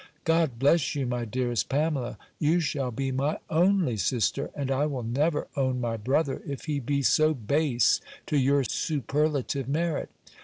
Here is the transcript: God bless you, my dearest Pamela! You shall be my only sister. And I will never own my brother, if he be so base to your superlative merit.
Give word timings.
God 0.23 0.57
bless 0.57 0.95
you, 0.95 1.05
my 1.05 1.25
dearest 1.25 1.69
Pamela! 1.69 2.17
You 2.39 2.59
shall 2.59 2.89
be 2.89 3.11
my 3.11 3.37
only 3.51 3.97
sister. 3.97 4.49
And 4.55 4.71
I 4.71 4.87
will 4.87 5.03
never 5.03 5.47
own 5.55 5.79
my 5.79 5.95
brother, 5.95 6.41
if 6.43 6.65
he 6.65 6.79
be 6.79 7.03
so 7.03 7.35
base 7.35 8.01
to 8.25 8.35
your 8.35 8.63
superlative 8.63 9.69
merit. 9.69 10.09